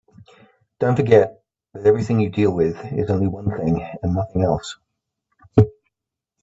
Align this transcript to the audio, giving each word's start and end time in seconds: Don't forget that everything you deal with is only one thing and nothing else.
Don't 0.79 0.95
forget 0.95 1.43
that 1.75 1.85
everything 1.85 2.19
you 2.19 2.31
deal 2.31 2.49
with 2.55 2.75
is 2.91 3.11
only 3.11 3.27
one 3.27 3.51
thing 3.59 3.87
and 4.01 4.15
nothing 4.15 4.43
else. 4.43 4.79